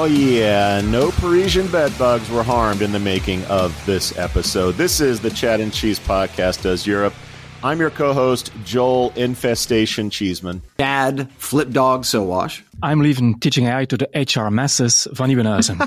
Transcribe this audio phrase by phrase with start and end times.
[0.00, 0.80] Oh, yeah.
[0.80, 4.76] No Parisian bed bugs were harmed in the making of this episode.
[4.76, 7.12] This is the Chad and Cheese Podcast Does Europe.
[7.62, 10.62] I'm your co host, Joel Infestation Cheeseman.
[10.78, 12.62] Dad, Flip Dog Sowash.
[12.82, 15.86] I'm leaving teaching AI to the HR masses van Nieuwenhuizen.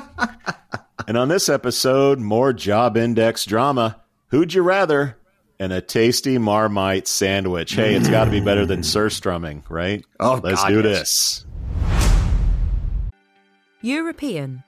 [1.08, 4.00] And on this episode, more JobIndex drama.
[4.28, 5.18] Who'd you rather?
[5.60, 7.74] And a tasty Marmite sandwich.
[7.74, 10.06] Hey, it's got to be better than surströmming, right?
[10.20, 10.84] Oh, Let's God, do yes.
[10.84, 11.46] this.
[13.86, 14.64] European.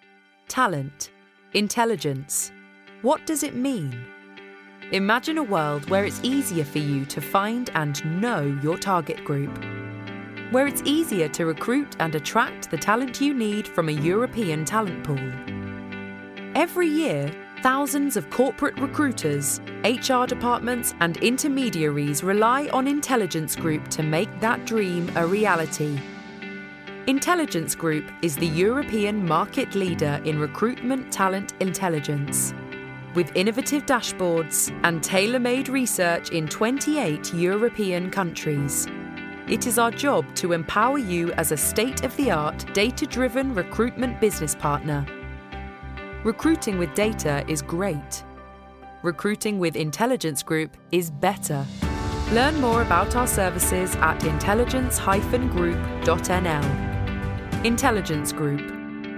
[0.49, 1.11] Talent.
[1.53, 2.51] Intelligence.
[3.01, 3.97] What does it mean?
[4.91, 9.57] Imagine a world where it's easier for you to find and know your target group.
[10.51, 15.05] Where it's easier to recruit and attract the talent you need from a European talent
[15.05, 15.31] pool.
[16.53, 17.31] Every year,
[17.63, 24.65] thousands of corporate recruiters, HR departments, and intermediaries rely on Intelligence Group to make that
[24.65, 25.97] dream a reality.
[27.07, 32.51] Intelligence Group is the European market leader in recruitment talent intelligence.
[33.13, 38.87] With innovative dashboards and tailor made research in 28 European countries.
[39.47, 43.53] It is our job to empower you as a state of the art, data driven
[43.53, 45.05] recruitment business partner.
[46.23, 48.23] Recruiting with data is great.
[49.03, 51.67] Recruiting with Intelligence Group is better.
[52.31, 56.94] Learn more about our services at intelligence-group.nl.
[57.65, 58.61] Intelligence Group,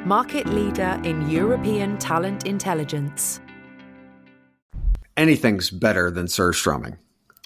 [0.05, 3.41] market leader in European talent intelligence.
[5.17, 6.97] Anything's better than surströmming.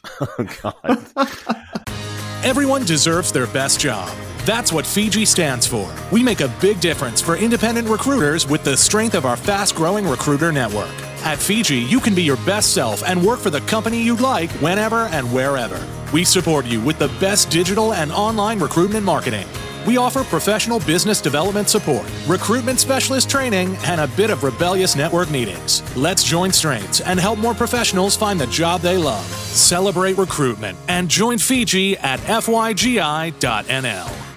[0.22, 1.06] Oh, God.
[2.44, 4.16] Everyone deserves their best job.
[4.46, 5.92] That's what Fiji stands for.
[6.12, 10.08] We make a big difference for independent recruiters with the strength of our fast growing
[10.08, 10.94] recruiter network.
[11.24, 14.52] At Fiji, you can be your best self and work for the company you'd like
[14.62, 15.84] whenever and wherever.
[16.14, 19.48] We support you with the best digital and online recruitment marketing.
[19.86, 25.32] We offer professional business development support, recruitment specialist training, and a bit of rebellious network
[25.32, 25.82] meetings.
[25.96, 29.26] Let's join strengths and help more professionals find the job they love.
[29.26, 34.12] Celebrate recruitment and join Fiji at fygi.nl.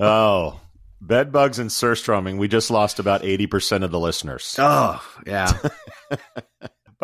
[0.00, 0.60] Oh,
[1.00, 2.38] bed bugs and surströmming.
[2.38, 4.56] We just lost about 80% of the listeners.
[4.58, 5.52] Oh, yeah.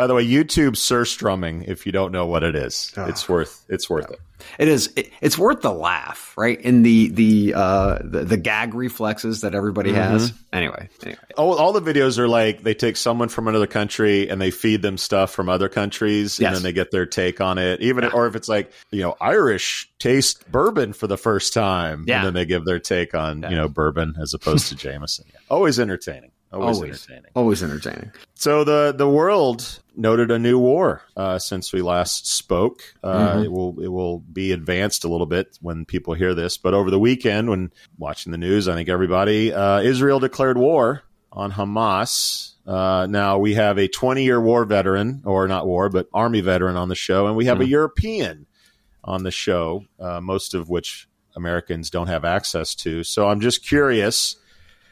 [0.01, 3.91] By the way, YouTube surströmming, if you don't know what it is, it's worth it's
[3.91, 4.19] worth it.
[4.59, 4.91] it is.
[4.97, 6.59] It, it's worth the laugh, right?
[6.59, 10.33] In the the uh the, the gag reflexes that everybody has.
[10.55, 11.19] Anyway, anyway.
[11.37, 14.81] All, all the videos are like they take someone from another country and they feed
[14.81, 17.83] them stuff from other countries and then they get their take on it.
[17.83, 22.21] Even or if it's like, you know, Irish taste bourbon for the first time Yeah.
[22.21, 25.27] and then they give their take on, you know, bourbon as opposed to Jameson.
[25.31, 25.41] Yeah.
[25.51, 26.31] Always entertaining.
[26.53, 27.31] Always, Always, entertaining.
[27.35, 28.13] always entertaining.
[28.35, 32.83] So the the world noted a new war uh, since we last spoke.
[33.05, 36.57] Uh, It will it will be advanced a little bit when people hear this.
[36.59, 41.03] But over the weekend, when watching the news, I think everybody uh, Israel declared war
[41.33, 42.55] on Hamas.
[42.67, 46.77] Uh, now we have a 20 year war veteran, or not war, but army veteran
[46.77, 48.47] on the show, and we have a European
[49.05, 53.05] on the show, uh, most of which Americans don't have access to.
[53.05, 54.37] So I'm just curious.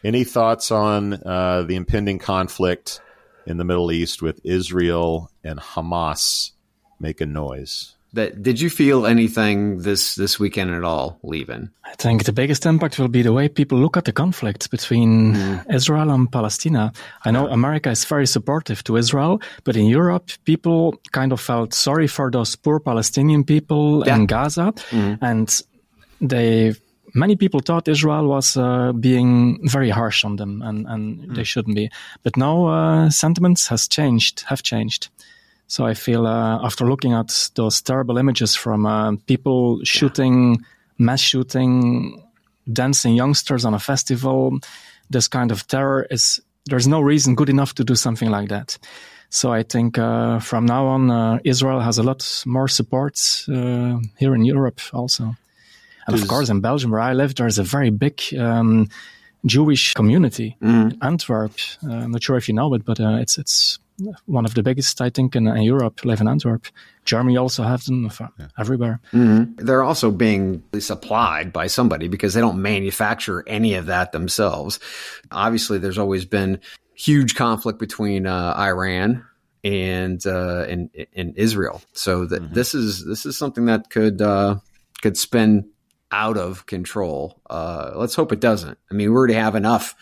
[0.05, 3.01] Any thoughts on uh, the impending conflict
[3.47, 6.53] in the Middle East with Israel and Hamas
[7.01, 7.95] making noise?
[8.15, 11.19] That did you feel anything this this weekend at all?
[11.23, 11.71] Lieven.
[11.85, 15.37] I think the biggest impact will be the way people look at the conflict between
[15.71, 16.91] Israel and Palestine.
[17.27, 21.75] I know America is very supportive to Israel, but in Europe, people kind of felt
[21.75, 24.17] sorry for those poor Palestinian people Yeah.
[24.17, 24.73] in Gaza,
[25.21, 25.49] and
[26.23, 26.75] they.
[27.15, 31.77] Many people thought Israel was uh, being very harsh on them, and, and they shouldn't
[31.77, 31.91] be.
[32.23, 35.09] But now uh, sentiments has changed, have changed.
[35.67, 40.65] So I feel uh, after looking at those terrible images from uh, people shooting,
[40.99, 42.23] mass shooting,
[42.73, 44.59] dancing youngsters on a festival,
[45.11, 48.79] this kind of terror is there's no reason good enough to do something like that.
[49.31, 53.19] So I think uh, from now on, uh, Israel has a lot more support
[53.49, 55.35] uh, here in Europe also.
[56.09, 58.89] And of course, in Belgium, where I live, there's a very big um,
[59.45, 60.57] Jewish community.
[61.03, 61.53] Antwerp.
[61.87, 63.79] Uh, I'm not sure if you know it, but uh, it's it's
[64.25, 66.05] one of the biggest, I think, in, in Europe.
[66.05, 66.67] Live in Antwerp.
[67.05, 68.11] Germany also have them
[68.59, 69.01] everywhere.
[69.57, 74.81] They're also being supplied by somebody because they don't manufacture any of that themselves.
[75.31, 76.61] Obviously, there's always been
[76.95, 79.27] huge conflict between uh, Iran
[79.63, 81.83] and uh, and and Israel.
[81.93, 84.57] So that this is this is something that could uh,
[85.03, 85.69] could spin
[86.11, 87.41] out of control.
[87.49, 88.79] Uh, let's hope it doesn't.
[88.91, 89.95] I mean, we already have enough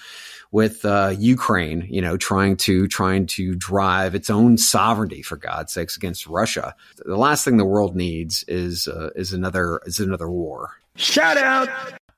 [0.52, 5.72] with uh, Ukraine, you know, trying to trying to drive its own sovereignty for God's
[5.72, 6.74] sakes against Russia.
[7.04, 10.70] The last thing the world needs is uh, is another is another war.
[10.94, 11.68] Shout out.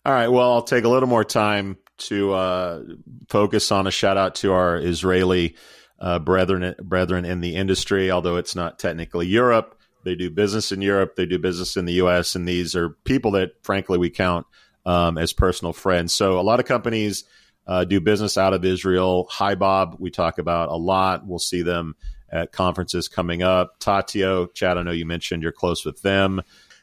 [0.05, 0.29] All right.
[0.29, 2.83] Well, I'll take a little more time to uh,
[3.29, 5.57] focus on a shout out to our Israeli
[5.99, 8.11] uh, brethren brethren in the industry.
[8.11, 9.78] Although it's not technically Europe,
[10.09, 11.17] they do business in Europe.
[11.17, 12.35] They do business in the U.S.
[12.35, 14.47] And these are people that, frankly, we count
[14.87, 16.15] um, as personal friends.
[16.15, 17.25] So a lot of companies
[17.67, 19.29] uh, do business out of Israel.
[19.31, 21.27] HiBob, we talk about a lot.
[21.27, 21.95] We'll see them
[22.33, 23.81] at conferences coming up.
[23.81, 26.41] Tatio, Chad, I know you mentioned you're close with them.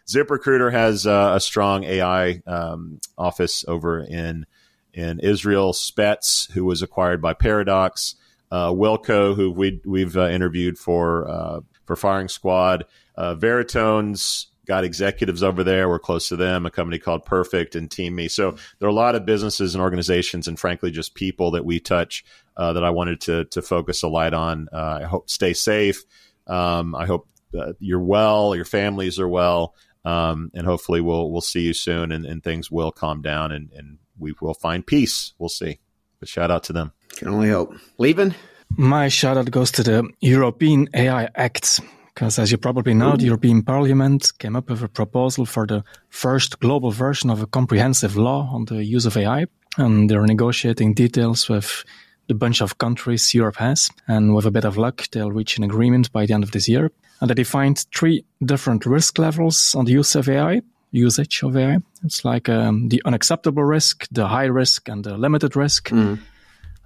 [0.08, 4.46] ZipRecruiter has uh, a strong AI um, office over in
[4.94, 5.74] in Israel.
[5.74, 8.16] Spets, who was acquired by Paradox,
[8.52, 12.86] uh, Wilco, who we, we've uh, interviewed for uh, for Firing Squad,
[13.18, 15.88] uh, Veritone's got executives over there.
[15.88, 16.66] We're close to them.
[16.66, 18.28] A company called Perfect and Team Me.
[18.28, 21.80] So there are a lot of businesses and organizations, and frankly, just people that we
[21.80, 22.26] touch
[22.58, 24.68] uh, that I wanted to to focus a light on.
[24.74, 26.04] Uh, I hope stay safe.
[26.48, 27.28] Um, I hope
[27.58, 28.56] uh, you're well.
[28.56, 29.76] Your families are well.
[30.04, 33.72] Um, and hopefully we'll we'll see you soon, and, and things will calm down, and,
[33.72, 35.34] and we will find peace.
[35.40, 35.80] We'll see.
[36.20, 36.92] But shout out to them.
[37.16, 37.76] Can only hope.
[37.98, 38.36] Lieven.
[38.70, 41.80] My shout out goes to the European AI Act.
[42.16, 45.84] Because as you probably know, the European Parliament came up with a proposal for the
[46.10, 49.48] first global version of a comprehensive law on the use of AI.
[49.78, 51.84] And they're negotiating details with
[52.28, 53.90] the bunch of countries Europe has.
[54.08, 56.70] And with a bit of luck, they'll reach an agreement by the end of this
[56.70, 56.90] year.
[57.20, 61.80] And they defined three different risk levels on the use of AI, usage of AI.
[62.06, 65.92] It's like um, the unacceptable risk, the high risk, and the limited risk.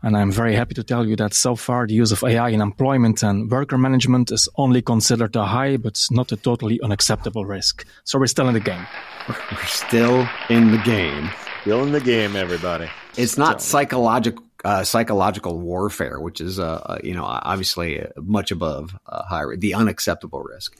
[0.01, 2.61] And I'm very happy to tell you that so far the use of AI in
[2.61, 7.85] employment and worker management is only considered a high, but not a totally unacceptable risk.
[8.05, 8.87] So we're still in the game.
[9.27, 11.29] We're still in the game.
[11.61, 12.89] Still in the game, everybody.
[13.17, 18.97] It's not psychological uh, psychological warfare, which is uh, uh, you know obviously much above
[19.05, 20.77] uh, high the unacceptable risk.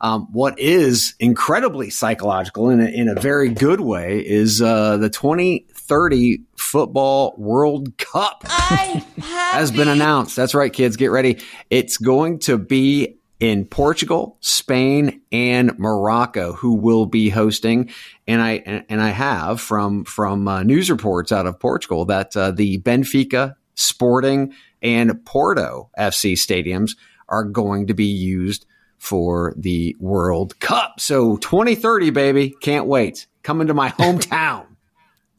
[0.00, 5.08] Um, what is incredibly psychological in a, in a very good way is uh, the
[5.08, 6.42] 2030
[6.72, 10.34] Football World Cup has been announced.
[10.36, 11.38] That's right, kids, get ready.
[11.68, 17.90] It's going to be in Portugal, Spain, and Morocco, who will be hosting.
[18.26, 22.52] And I and I have from from uh, news reports out of Portugal that uh,
[22.52, 26.92] the Benfica, Sporting, and Porto FC stadiums
[27.28, 28.64] are going to be used
[28.96, 31.00] for the World Cup.
[31.00, 33.26] So 2030, baby, can't wait.
[33.42, 34.71] Coming to my hometown.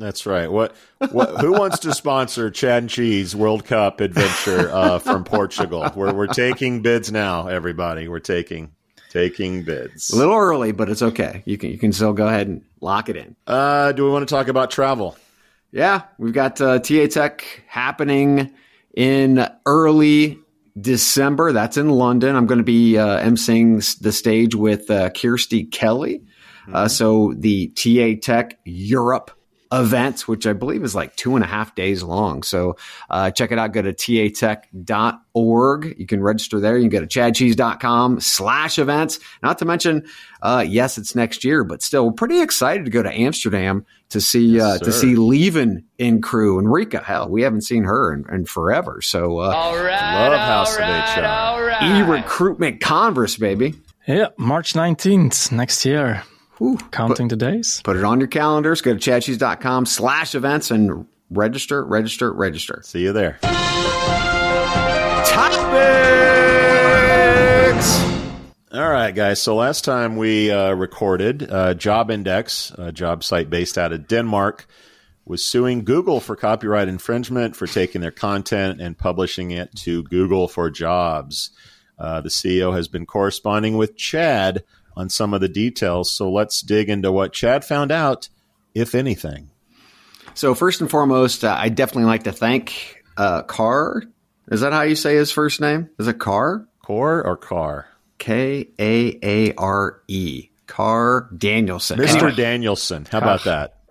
[0.04, 0.52] That's right.
[0.52, 0.76] What,
[1.12, 5.90] what who wants to sponsor Chad and Cheese World Cup adventure uh, from Portugal?
[5.96, 8.10] We're we're taking bids now, everybody.
[8.10, 8.74] We're taking
[9.12, 10.10] taking bids.
[10.10, 11.42] A little early, but it's okay.
[11.46, 13.38] You can you can still go ahead and lock it in.
[13.48, 15.16] Uh, do we want to talk about travel?
[15.72, 18.54] Yeah, we've got uh, TA Tech happening
[18.94, 20.38] in early
[20.80, 21.54] December.
[21.54, 22.36] That's in London.
[22.36, 26.24] I'm going to be uh, emceeing the stage with uh, Kirsty Kelly.
[26.74, 29.32] Uh, so the TA Tech Europe
[29.74, 32.44] event, which I believe is like two and a half days long.
[32.44, 32.76] So
[33.10, 33.72] uh, check it out.
[33.74, 34.76] Go to tatech.org.
[35.98, 36.78] You can register there.
[36.78, 39.20] You can go to chadcheese.com slash events.
[39.42, 40.06] Not to mention,
[40.42, 44.22] uh, yes, it's next year, but still, we're pretty excited to go to Amsterdam to
[44.22, 47.00] see uh, to see Lieven in crew and Rika.
[47.00, 49.02] Hell, we haven't seen her in, in forever.
[49.02, 51.84] So uh, Love House of HR.
[51.84, 53.74] e-recruitment converse, baby.
[54.08, 56.24] Yeah, March 19th next year.
[56.64, 56.78] Whew.
[56.92, 57.82] Counting the days.
[57.84, 58.80] Put it on your calendars.
[58.80, 62.80] Go to chadcheese.com slash events and register, register, register.
[62.86, 63.38] See you there.
[65.26, 65.54] Topics!
[68.72, 69.42] All right, guys.
[69.42, 74.66] So last time we uh, recorded, uh, JobIndex, a job site based out of Denmark,
[75.26, 80.48] was suing Google for copyright infringement for taking their content and publishing it to Google
[80.48, 81.50] for Jobs.
[82.00, 84.64] Uh, the CEO has been corresponding with Chad
[84.96, 86.12] on some of the details.
[86.12, 88.30] So let's dig into what Chad found out,
[88.74, 89.50] if anything.
[90.34, 94.04] So first and foremost, uh, I definitely like to thank uh, Carr
[94.50, 95.90] Is that how you say his first name?
[96.00, 96.68] Is it Carr?
[96.84, 97.88] Core or car?
[98.18, 100.50] K A A R E.
[100.68, 102.00] Kaare Danielsen.
[102.00, 102.16] Mr.
[102.16, 103.06] Anyway, Danielsen.
[103.10, 103.83] How about that?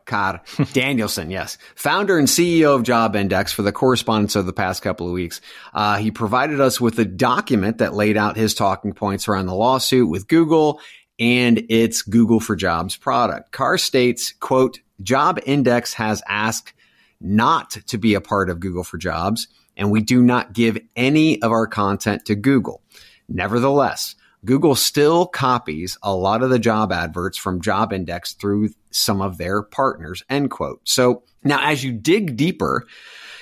[0.73, 1.59] Danielsen, yes.
[1.75, 5.41] Founder and CEO of JobIndex for the correspondence of the past couple of weeks.
[5.73, 9.55] Uh, he provided us with a document that laid out his talking points around the
[9.55, 10.81] lawsuit with Google
[11.19, 13.53] and its Google for Jobs product.
[13.53, 16.73] Kaare states, quote, JobIndex has asked
[17.21, 21.41] not to be a part of Google for Jobs, and we do not give any
[21.43, 22.83] of our content to Google.
[23.29, 29.39] Nevertheless, Google still copies a lot of the job adverts from JobIndex through some of
[29.39, 30.81] their partners, end quote.
[30.85, 32.87] So now as you dig deeper,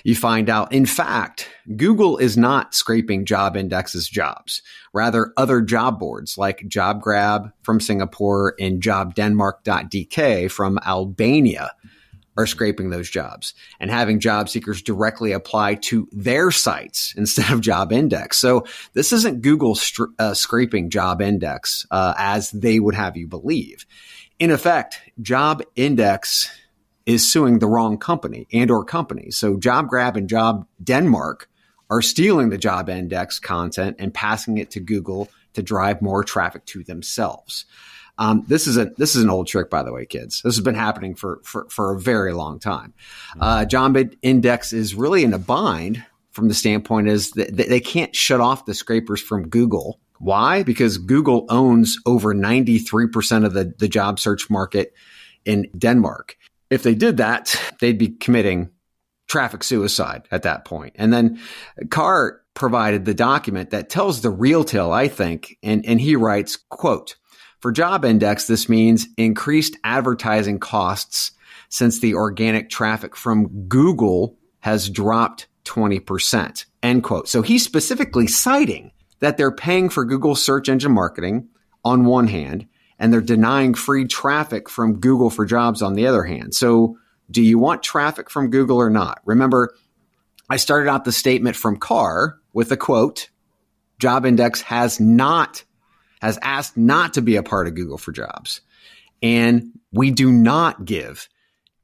[0.05, 4.63] you find out, in fact, Google is not scraping JobIndex's jobs.
[4.93, 11.73] Rather, other job boards like JobGrab from Singapore and JobDenmark.dk from Albania
[12.37, 17.61] are scraping those jobs and having job seekers directly apply to their sites instead of
[17.61, 18.35] JobIndex.
[18.35, 23.87] So this isn't Google str- uh, scraping JobIndex uh, as they would have you believe.
[24.39, 26.51] In effect, job index
[27.07, 29.37] is suing the wrong company and or companies.
[29.37, 31.49] So job grab and Job Denmark
[31.91, 36.85] are stealing the JobIndex content and passing it to Google to drive more traffic to
[36.85, 37.65] themselves.
[38.21, 40.43] Um, this is a this is an old trick, by the way, kids.
[40.43, 42.93] This has been happening for for, for a very long time.
[43.41, 48.15] Uh, Job Index is really in a bind from the standpoint is that they can't
[48.15, 49.99] shut off the scrapers from Google.
[50.19, 50.63] Why?
[50.63, 54.95] Because Google owns over 93% of the, the job search market
[55.45, 56.37] in Denmark.
[56.69, 58.71] If they did that, they'd be committing
[59.29, 60.95] traffic suicide at that point.
[60.97, 61.41] And then
[61.87, 66.57] Kaare provided the document that tells the real tale, I think, and, and he writes,
[66.69, 67.17] quote,
[67.61, 71.33] for JobIndex, this means increased advertising costs
[71.69, 76.65] since the organic traffic from Google has dropped 20%.
[76.83, 77.29] End quote.
[77.29, 81.49] So he's specifically citing that they're paying for Google search engine marketing
[81.85, 82.67] on one hand,
[82.99, 86.55] and they're denying free traffic from Google for jobs on the other hand.
[86.55, 86.99] So
[87.31, 89.21] do you want traffic from Google or not?
[89.25, 89.75] Remember,
[90.49, 93.31] I started out the statement from Kaare with a quote,
[94.01, 95.63] JobIndex has not
[96.21, 98.61] has asked not to be a part of Google for Jobs.
[99.23, 101.29] And we do not give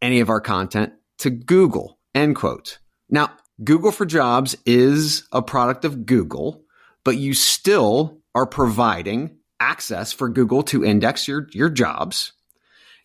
[0.01, 2.79] any of our content to Google, end quote.
[3.09, 3.31] Now,
[3.63, 6.63] Google for Jobs is a product of Google,
[7.05, 12.33] but you still are providing access for Google to index your, your jobs.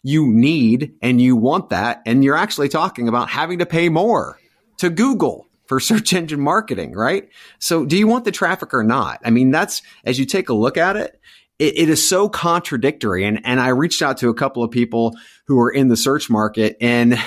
[0.04, 2.02] You need and you want that.
[2.06, 4.38] And you're actually talking about having to pay more
[4.80, 7.30] to Google for search engine marketing, right?
[7.60, 9.22] So do you want the traffic or not?
[9.24, 11.18] I mean, that's as you take a look at it,
[11.60, 13.24] it, it is so contradictory.
[13.24, 15.16] And, and I reached out to a couple of people
[15.48, 17.18] who are in the search market and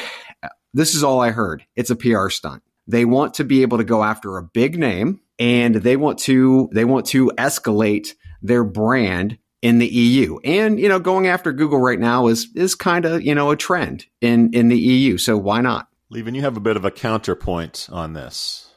[0.74, 1.64] this is all I heard.
[1.74, 2.62] It's a PR stunt.
[2.86, 6.68] They want to be able to go after a big name and they want to,
[6.70, 10.36] they want to escalate their brand in the EU.
[10.44, 13.56] And, you know, going after Google right now is, is kind of, you know, a
[13.56, 15.16] trend in, in the EU.
[15.16, 15.88] So why not?
[16.14, 18.70] Lieven, you have a bit of a counterpoint on this.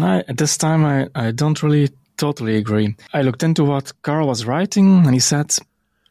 [0.00, 2.94] I, at this time, I, I don't really totally agree.
[3.12, 5.52] I looked into what Carl was writing, and he said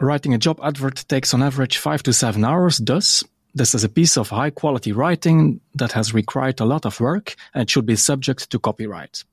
[0.02, 2.80] writing a job advert takes on average five to seven hours.
[2.80, 7.00] Thus, this is a piece of high quality writing that has required a lot of
[7.00, 9.24] work and it should be subject to copyright.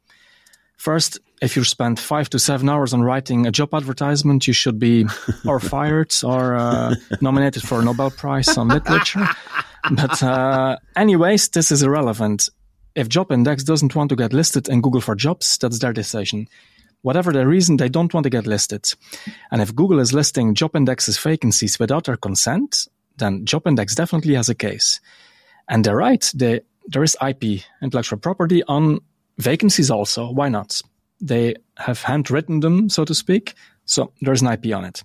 [0.76, 4.78] First, if you spend five to seven hours on writing a job advertisement, you should
[4.78, 5.06] be
[5.44, 9.26] or fired or uh, nominated for a Nobel Prize on literature.
[9.90, 12.48] But uh, anyways, this is irrelevant.
[12.94, 16.48] If JobIndex doesn't want to get listed in Google for Jobs, that's their decision.
[17.02, 18.86] Whatever the reason, they don't want to get listed.
[19.50, 22.86] And if Google is listing JobIndex's vacancies without their consent,
[23.16, 25.00] then JobIndex definitely has a case.
[25.68, 26.30] And they're right.
[26.34, 29.00] They, there is IP, intellectual property, on
[29.38, 30.30] vacancies also.
[30.30, 30.80] Why not?
[31.20, 33.54] They have handwritten them, so to speak.
[33.84, 35.02] So there's an IP on it.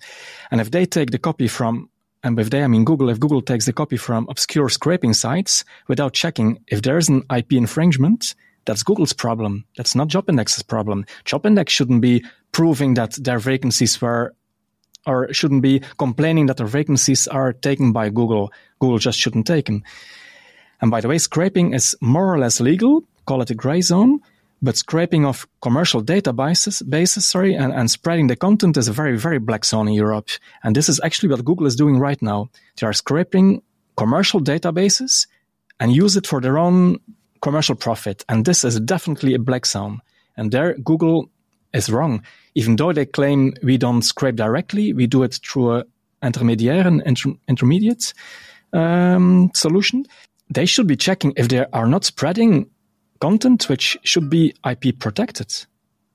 [0.52, 1.90] And if they take the copy from
[2.28, 5.64] and with they, I mean Google, if Google takes the copy from obscure scraping sites
[5.88, 9.64] without checking if there's an IP infringement, that's Google's problem.
[9.78, 11.06] That's not JobIndex's problem.
[11.24, 14.36] JobIndex shouldn't be proving that their vacancies were,
[15.06, 18.52] or shouldn't be complaining that their vacancies are taken by Google.
[18.80, 19.84] Google just shouldn't take them.
[20.82, 23.06] And by the way, scraping is more or less legal.
[23.26, 24.20] Call it a gray zone.
[24.62, 29.18] But scraping of commercial databases, bases, sorry, and, and spreading the content is a very,
[29.18, 30.30] very black zone in Europe.
[30.64, 32.50] And this is actually what Google is doing right now.
[32.80, 33.62] They are scraping
[33.98, 35.28] commercial databases
[35.80, 36.98] and use it for their own
[37.42, 38.26] commercial profit.
[38.30, 40.02] And this is definitely a black zone.
[40.38, 41.30] And there, Google
[41.74, 42.24] is wrong.
[42.56, 45.86] Even though they claim we don't scrape directly, we do it through a
[46.24, 48.14] intermediate, an inter- intermediate
[48.74, 50.06] um, solution.
[50.50, 52.70] They should be checking if they are not spreading
[53.20, 55.54] content which should be IP protected.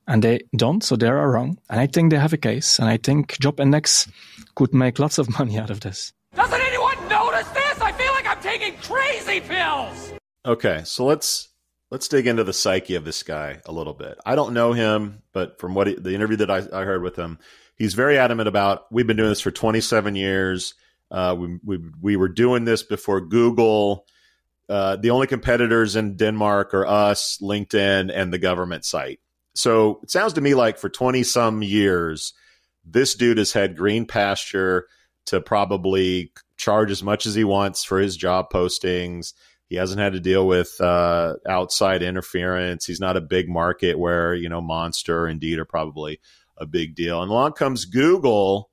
[0.09, 1.59] And they don't, so they are wrong.
[1.71, 2.79] And I think they have a case.
[2.79, 4.11] And I think JobIndex
[4.55, 6.13] could make lots of money out of this.
[6.35, 7.81] Doesn't anyone notice this?
[7.81, 10.13] I feel like I'm taking crazy pills.
[10.45, 11.49] Okay, so let's
[11.91, 14.19] let's dig into the psyche of this guy a little bit.
[14.27, 17.17] I don't know him, but from what he, the interview that I, I, heard with
[17.17, 17.39] him,
[17.77, 18.91] he's very adamant about.
[18.91, 20.75] We've been doing this for 27 years.
[21.11, 24.07] Uh, we, we we were doing this before Google.
[24.69, 29.21] Uh, the only competitors in Denmark are us, LinkedIn, and the government site.
[29.55, 32.33] So it sounds to me like for 20 some years,
[32.85, 34.87] this dude has had green pasture
[35.27, 39.35] to probably charge as much as he wants for his job postings.
[39.69, 42.85] He hasn't had to deal with uh, outside interference.
[42.85, 46.21] He's not a big market where, you know, Monster, Indeed are probably
[46.59, 47.23] a big deal.
[47.23, 48.71] And along comes Google,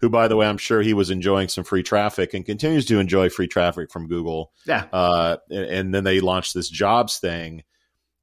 [0.00, 2.98] who, by the way, I'm sure he was enjoying some free traffic and continues to
[2.98, 4.52] enjoy free traffic from Google.
[4.66, 4.86] Yeah.
[4.92, 7.64] Uh, and, and then they launched this jobs thing.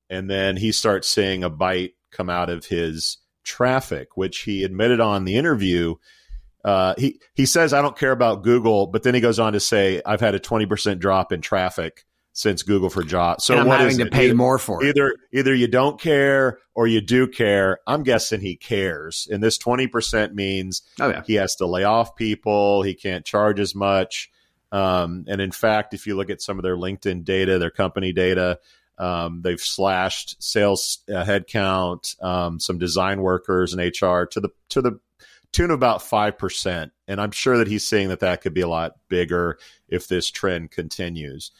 [0.10, 5.00] And then he starts seeing a bite come out of his traffic, which he admitted
[5.00, 5.96] on the interview.
[6.66, 9.60] Uh, he he says I don't care about Google, but then he goes on to
[9.60, 12.06] say I've had a twenty percent drop in traffic
[12.38, 13.46] since Google for Jobs.
[13.46, 14.12] So and I'm having to it?
[14.12, 14.90] pay either, more for it.
[14.90, 17.80] Either either you don't care or you do care.
[17.88, 21.24] I'm guessing he cares, and this twenty percent means oh, yeah.
[21.26, 22.84] he has to lay off people.
[22.84, 24.30] He can't charge as much.
[24.72, 28.14] Um, and in fact, if you look at some of their LinkedIn data, their company
[28.14, 28.60] data,
[29.00, 34.84] um, they've slashed sales uh, headcount, um, some design workers and HR to the to
[34.84, 35.00] the
[35.52, 36.92] tune of about five percent.
[37.08, 40.30] And I'm sure that he's seeing that that could be a lot bigger if this
[40.30, 41.52] trend continues.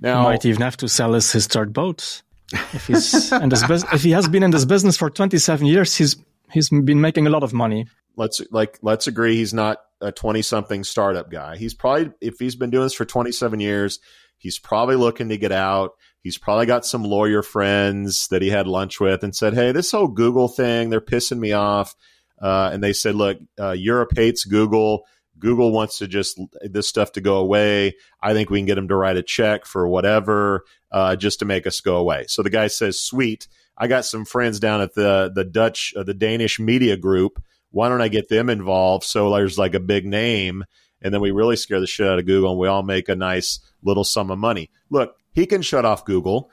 [0.00, 2.22] Now, he might even have to sell his, his third boat.
[2.52, 5.96] If he's in this bus- if he has been in this business for 27 years,
[5.96, 6.16] he's
[6.50, 7.86] he's been making a lot of money.
[8.16, 11.56] Let's like let's agree he's not a 20 something startup guy.
[11.56, 13.98] He's probably if he's been doing this for 27 years,
[14.38, 15.92] he's probably looking to get out.
[16.22, 19.92] He's probably got some lawyer friends that he had lunch with and said, "Hey, this
[19.92, 21.94] whole Google thing, they're pissing me off."
[22.40, 25.04] Uh, and they said, "Look, uh, Europe hates Google.
[25.38, 27.96] Google wants to just this stuff to go away.
[28.22, 31.44] I think we can get them to write a check for whatever, uh, just to
[31.44, 34.94] make us go away." So the guy says, "Sweet, I got some friends down at
[34.94, 37.42] the the Dutch, uh, the Danish media group.
[37.70, 39.04] Why don't I get them involved?
[39.04, 40.64] So there's like a big name."
[41.00, 43.14] And then we really scare the shit out of Google and we all make a
[43.14, 44.70] nice little sum of money.
[44.90, 46.50] Look, he can shut off Google.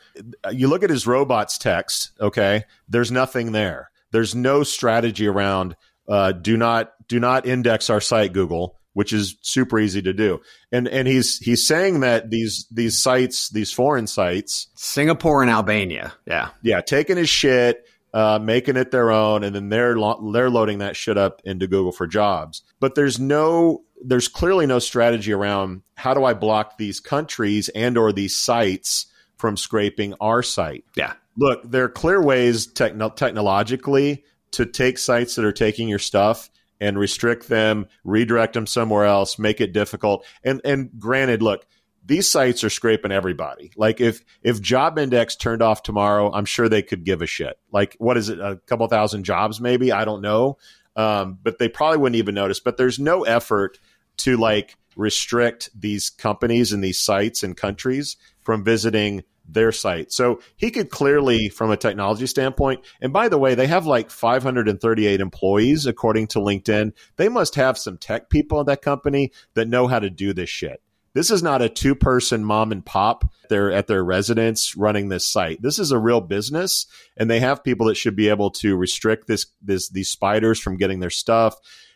[0.52, 2.66] You look at his robots text, okay?
[2.88, 3.90] There's nothing there.
[4.12, 5.76] There's no strategy around
[6.08, 10.40] uh, do not do not index our site Google, which is super easy to do.
[10.72, 16.14] And and he's he's saying that these these sites, these foreign sites, Singapore and Albania,
[16.26, 20.50] yeah, yeah, taking his shit, uh, making it their own, and then they're lo- they're
[20.50, 22.64] loading that shit up into Google for Jobs.
[22.80, 27.98] But there's no there's clearly no strategy around how do I block these countries and
[27.98, 30.86] or these sites from scraping our site.
[30.96, 31.14] Yeah.
[31.38, 34.24] Look, there are clear ways techno- technologically
[34.56, 36.50] to take sites that are taking your stuff
[36.82, 40.26] and restrict them, redirect them somewhere else, make it difficult.
[40.44, 41.66] And and granted, look,
[42.06, 43.72] these sites are scraping everybody.
[43.78, 47.58] Like if if JobIndex turned off tomorrow, I'm sure they could give a shit.
[47.72, 49.92] Like what is it, a couple thousand jobs maybe?
[49.92, 50.58] I don't know
[50.96, 52.60] um, but they probably wouldn't even notice.
[52.60, 53.80] But there's no effort
[54.18, 60.12] to like restrict these companies and these sites and countries from visiting their site.
[60.12, 64.10] So he could clearly, from a technology standpoint, and by the way, they have like
[64.10, 66.94] 538 employees according to LinkedIn.
[67.18, 70.50] They must have some tech people at that company that know how to do this
[70.50, 70.82] shit.
[71.16, 73.24] This is not a two person mom and pop.
[73.50, 75.62] They're at their residence running this site.
[75.62, 79.26] This is a real business and they have people that should be able to restrict
[79.26, 81.56] this, this, these spiders from getting their stuff.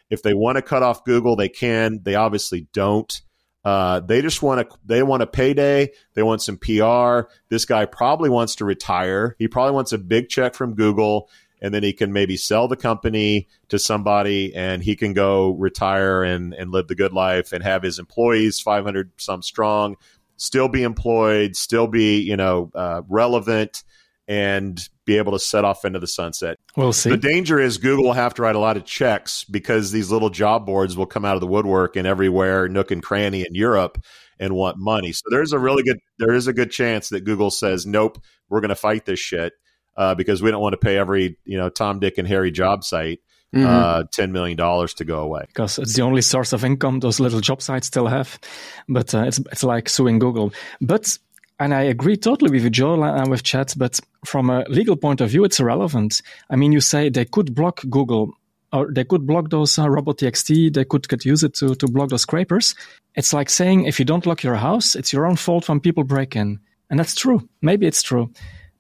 [0.10, 2.00] If they want to cut off Google, they can.
[2.02, 3.22] They obviously don't.
[3.66, 5.92] Uh, they just want to they want a payday.
[6.14, 7.30] They want some PR.
[7.50, 9.36] This guy probably wants to retire.
[9.38, 11.30] He probably wants a big check from Google
[11.62, 16.24] and then he can maybe sell the company to somebody and he can go retire
[16.24, 19.96] and, and live the good life and have his employees 500 some strong
[20.38, 23.84] still be employed still be you know uh, relevant
[24.30, 28.06] and be able to set off into the sunset we'll see the danger is google
[28.06, 31.26] will have to write a lot of checks because these little job boards will come
[31.26, 34.02] out of the woodwork and everywhere nook and cranny in europe
[34.40, 37.52] and want money so there's a really good there is a good chance that google
[37.52, 39.54] says nope we're going to fight this shit
[40.00, 42.84] uh, because we don't want to pay every you know Tom, Dick, and Harry job
[42.84, 43.20] site
[43.54, 43.66] mm-hmm.
[43.66, 45.44] uh, ten million dollars to go away.
[45.48, 48.40] Because it's the only source of income those little job sites still have.
[48.88, 50.54] But uh, it's it's like suing Google.
[50.82, 51.18] But
[51.60, 53.74] and I agree totally with you, Joel, and with Chad.
[53.76, 56.22] But from a legal point of view, it's irrelevant.
[56.50, 58.34] I mean, you say they could block Google.
[58.72, 60.74] Or they could block those uh, robot.txt.
[60.74, 62.76] They could, could use it to, to block those scrapers.
[63.16, 66.04] It's like saying if you don't lock your house, it's your own fault when people
[66.04, 66.60] break in.
[66.92, 67.50] And that's true.
[67.62, 68.32] Maybe it's true.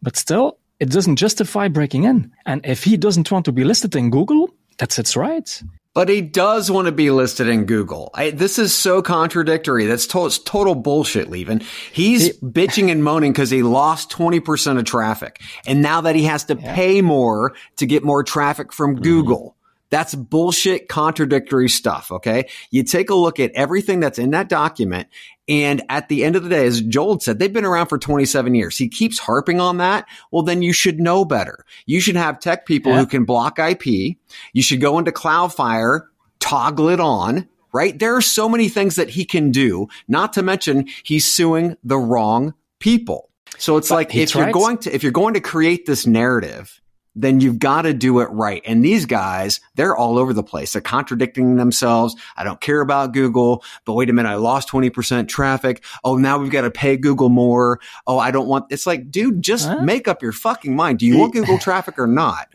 [0.01, 2.31] but still, it doesn't justify breaking in.
[2.45, 5.61] And if he doesn't want to be listed in Google, that's its right.
[5.95, 8.11] But he does want to be listed in Google.
[8.13, 9.87] I, this is so contradictory.
[9.87, 11.63] That's to- total bullshit, Lieven.
[11.91, 15.41] He's he, bitching and moaning because he lost 20% of traffic.
[15.65, 16.75] And now that he has to yeah.
[16.75, 19.03] pay more to get more traffic from mm-hmm.
[19.03, 19.55] Google.
[19.89, 22.11] That's bullshit, contradictory stuff.
[22.11, 22.49] Okay.
[22.71, 25.07] You take a look at everything that's in that document.
[25.47, 28.53] And at the end of the day, as Joel said, they've been around for 27
[28.53, 28.77] years.
[28.77, 30.05] He keeps harping on that.
[30.31, 31.65] Well, then you should know better.
[31.87, 32.99] You should have tech people yeah.
[32.99, 34.17] who can block IP.
[34.53, 36.01] You should go into Cloudflare,
[36.39, 37.97] toggle it on, right?
[37.97, 41.97] There are so many things that he can do, not to mention he's suing the
[41.97, 43.29] wrong people.
[43.57, 46.79] So it's but like if you're going to if you're going to create this narrative
[47.21, 48.61] then you've got to do it right.
[48.65, 50.73] And these guys, they're all over the place.
[50.73, 52.15] They're contradicting themselves.
[52.37, 54.29] I don't care about Google, but wait a minute.
[54.29, 55.83] I lost 20% traffic.
[56.03, 57.79] Oh, now we've got to pay Google more.
[58.07, 59.81] Oh, I don't want, it's like, dude, just huh?
[59.81, 60.99] make up your fucking mind.
[60.99, 62.47] Do you want Google traffic or not?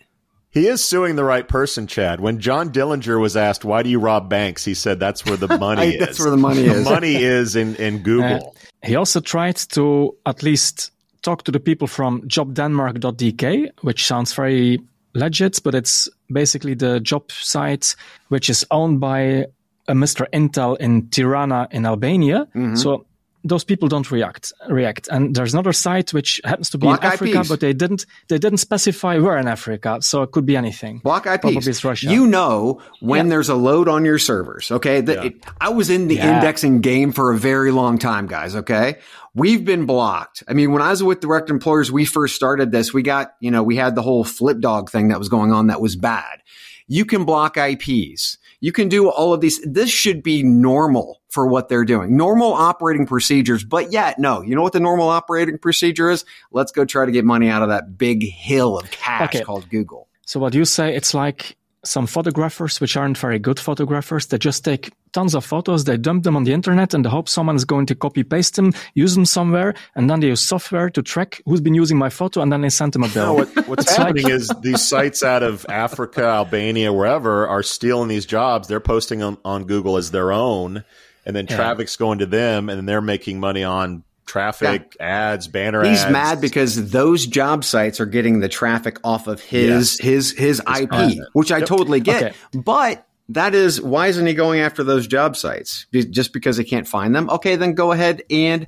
[0.51, 2.21] He is suing the right person, Chad.
[2.21, 4.65] When John Dillinger was asked, why do you rob banks?
[4.65, 5.99] He said, that's where the money is.
[5.99, 6.85] that's where the money is.
[6.85, 8.55] the money is in, in Google.
[8.57, 10.93] Uh, he also tried to at least
[11.25, 14.81] talk to the people from jobdenmark.dk, which sounds very
[15.15, 17.97] legit, but it's basically the job site
[18.29, 19.47] which is owned by
[19.89, 20.27] a Mr.
[20.33, 22.47] Intel in Tirana in Albania.
[22.55, 22.77] Mm-hmm.
[22.77, 23.07] So
[23.45, 25.07] those people don't react react.
[25.09, 27.49] And there's another site which happens to be Block in africa IPs.
[27.49, 30.99] but they didn't they didn't specify where in africa so it could be anything.
[30.99, 32.11] Block ips Probably it's russia.
[32.11, 33.31] You know when yeah.
[33.31, 35.01] there's a load on your servers okay?
[35.03, 35.25] The, yeah.
[35.25, 36.37] it, i was in the yeah.
[36.37, 38.99] indexing game for a very long time guys okay?
[39.37, 40.43] We've been blocked.
[40.49, 43.51] I mean when i was with direct employers we first started this we got you
[43.51, 46.41] know we had the whole flip dog thing that was going on that was bad.
[46.87, 49.61] You can block ips you can do all of these.
[49.61, 52.17] This should be normal for what they're doing.
[52.17, 54.41] Normal operating procedures, but yet, no.
[54.41, 56.25] You know what the normal operating procedure is?
[56.51, 59.45] Let's go try to get money out of that big hill of cash okay.
[59.45, 60.09] called Google.
[60.25, 64.65] So what you say, it's like some photographers, which aren't very good photographers, they just
[64.65, 67.87] take tons of photos, they dump them on the internet and they hope someone's going
[67.87, 71.61] to copy paste them, use them somewhere, and then they use software to track who's
[71.61, 73.27] been using my photo and then they send them a bill.
[73.27, 74.33] No, what, what's happening like...
[74.33, 78.69] is these sites out of Africa, Albania, wherever are stealing these jobs.
[78.69, 80.85] They're posting on, on Google as their own,
[81.25, 81.57] and then yeah.
[81.57, 85.33] traffic's going to them, and then they're making money on traffic, yeah.
[85.33, 86.13] ads, banner He's ads.
[86.13, 89.99] mad because those job sites are getting the traffic off of his yes.
[89.99, 91.29] his his IP, content.
[91.33, 91.69] which I yep.
[91.69, 92.23] totally get.
[92.23, 92.35] Okay.
[92.53, 95.87] But that is why isn't he going after those job sites?
[95.93, 97.31] Just because he can't find them?
[97.31, 98.67] Okay, then go ahead and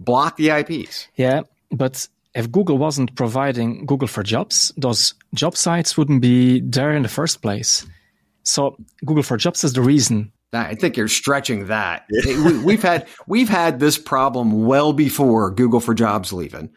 [0.00, 1.08] block the IPs.
[1.16, 6.92] Yeah, but if Google wasn't providing Google for Jobs, those job sites wouldn't be there
[6.92, 7.86] in the first place.
[8.42, 12.06] So Google for Jobs is the reason I think you're stretching that.
[12.64, 16.70] we, have had we've had this problem well before Google for Jobs Lieven,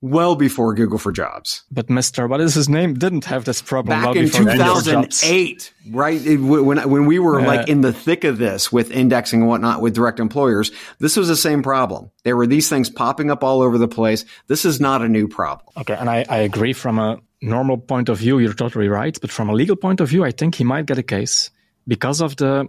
[0.00, 1.64] well before Google for Jobs.
[1.70, 2.94] But Mister, what is his name?
[2.94, 6.20] Didn't have this problem back well in 2008, right?
[6.40, 7.46] When when we were yeah.
[7.46, 11.28] like in the thick of this with indexing and whatnot with direct employers, this was
[11.28, 12.10] the same problem.
[12.22, 14.24] There were these things popping up all over the place.
[14.46, 15.66] This is not a new problem.
[15.78, 19.16] Okay, and I, I agree from a normal point of view, you're totally right.
[19.20, 21.50] But from a legal point of view, I think he might get a case
[21.86, 22.68] because of the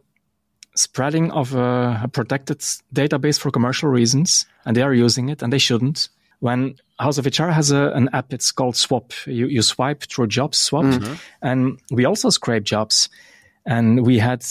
[0.76, 2.60] spreading of a, a, protected
[2.94, 6.10] database for commercial reasons, and they are using it, and they shouldn't.
[6.40, 9.14] When House of HR has a, an app, it's called Swap.
[9.26, 11.14] You, you swipe through jobs, Swap, mm-hmm.
[11.42, 13.10] and we also scrape jobs.
[13.66, 14.46] And we had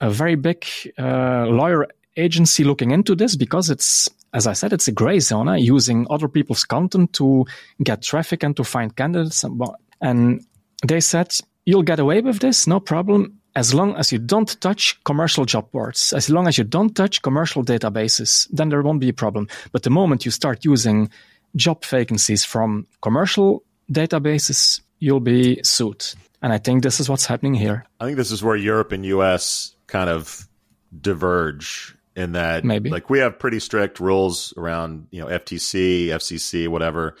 [0.00, 0.66] a very big
[0.98, 5.48] uh, lawyer agency looking into this because it's, as I said, it's a gray zone,
[5.48, 7.46] uh, using other people's content to
[7.82, 9.44] get traffic and to find candidates.
[10.00, 10.44] And
[10.86, 15.02] they said, you'll get away with this, no problem as long as you don't touch
[15.04, 19.10] commercial job boards, as long as you don't touch commercial databases, then there won't be
[19.10, 19.48] a problem.
[19.72, 21.10] But the moment you start using
[21.54, 26.04] job vacancies from commercial databases, you'll be sued.
[26.40, 27.84] And I think this is what's happening here.
[28.00, 30.48] I think this is where Europe and US kind of
[31.00, 36.68] diverge in that maybe like we have pretty strict rules around, you know, FTC, FCC,
[36.68, 37.16] whatever,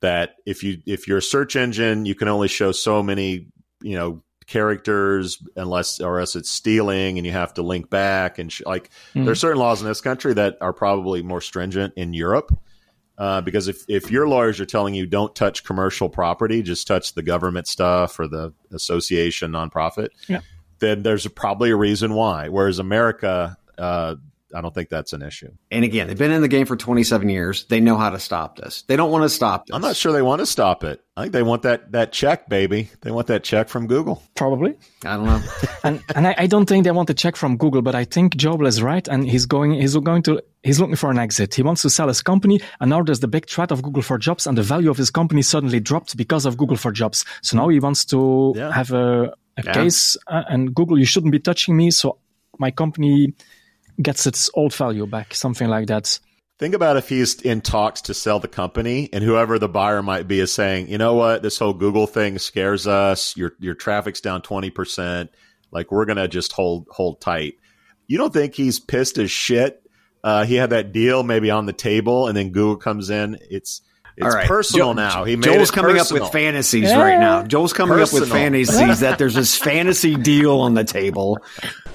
[0.00, 3.46] that if you if you're a search engine, you can only show so many,
[3.80, 8.52] you know, characters unless or else it's stealing and you have to link back and
[8.52, 9.24] sh- like mm.
[9.24, 12.56] there are certain laws in this country that are probably more stringent in Europe
[13.16, 17.14] uh, because if, if your lawyers are telling you don't touch commercial property just touch
[17.14, 20.40] the government stuff or the association nonprofit yeah.
[20.78, 24.14] then there's a, probably a reason why whereas America uh,
[24.54, 25.50] I don't think that's an issue.
[25.70, 27.64] And again, they've been in the game for 27 years.
[27.64, 28.82] They know how to stop this.
[28.82, 29.74] They don't want to stop this.
[29.74, 31.00] I'm not sure they want to stop it.
[31.16, 32.90] I think they want that that check, baby.
[33.02, 34.22] They want that check from Google.
[34.34, 34.74] Probably.
[35.04, 35.42] I don't know.
[35.84, 38.36] and and I, I, don't think they want a check from Google, but I think
[38.36, 41.54] Joel is right, and he's going he's going to he's looking for an exit.
[41.54, 44.18] He wants to sell his company, and now there's the big threat of Google for
[44.18, 47.24] Jobs, and the value of his company suddenly dropped because of Google for Jobs.
[47.42, 48.72] So now he wants to yeah.
[48.72, 49.72] have a, a yeah.
[49.72, 51.92] case, uh, and Google, you shouldn't be touching me.
[51.92, 52.18] So
[52.58, 53.34] my company
[54.00, 56.18] gets its old value back, something like that.
[56.58, 60.28] Think about if he's in talks to sell the company and whoever the buyer might
[60.28, 63.36] be is saying, you know what, this whole Google thing scares us.
[63.36, 65.28] Your your traffic's down 20%.
[65.72, 67.54] Like we're going to just hold hold tight.
[68.06, 69.80] You don't think he's pissed as shit?
[70.22, 73.36] Uh, he had that deal maybe on the table and then Google comes in.
[73.50, 73.82] It's
[74.16, 74.46] it's right.
[74.46, 75.24] personal Joel, now.
[75.24, 76.22] He Joel's coming personal.
[76.22, 77.02] up with fantasies yeah.
[77.02, 77.42] right now.
[77.42, 78.22] Joel's coming personal.
[78.22, 81.38] up with fantasies that there's this fantasy deal on the table.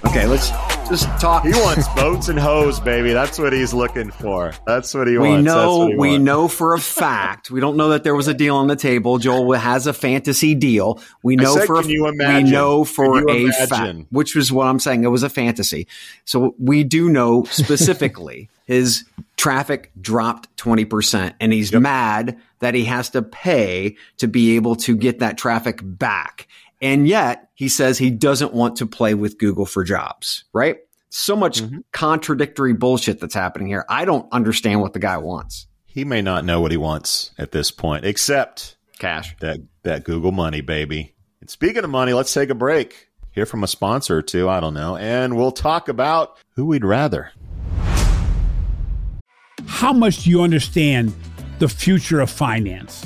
[0.05, 0.49] Okay, let's
[0.87, 1.43] just talk.
[1.43, 3.11] He wants boats and hoes, baby.
[3.11, 4.53] That's what he's looking for.
[4.65, 5.45] That's what he we wants.
[5.45, 6.23] Know, he we wants.
[6.23, 7.51] know for a fact.
[7.51, 9.17] We don't know that there was a deal on the table.
[9.17, 11.01] Joel has a fantasy deal.
[11.21, 12.45] We know said, for can you imagine?
[12.45, 15.03] we know for a fact, which was what I'm saying.
[15.03, 15.85] It was a fantasy.
[16.23, 19.03] So we do know specifically his
[19.35, 21.81] traffic dropped 20% and he's yep.
[21.81, 26.47] mad that he has to pay to be able to get that traffic back.
[26.81, 30.77] And yet he says he doesn't want to play with Google for jobs, right?
[31.09, 31.79] So much mm-hmm.
[31.91, 33.85] contradictory bullshit that's happening here.
[33.89, 35.67] I don't understand what the guy wants.
[35.85, 39.35] He may not know what he wants at this point, except cash.
[39.39, 41.15] That that Google money, baby.
[41.41, 43.09] And speaking of money, let's take a break.
[43.31, 46.85] Hear from a sponsor or two, I don't know, and we'll talk about who we'd
[46.85, 47.31] rather.
[49.65, 51.13] How much do you understand
[51.59, 53.05] the future of finance.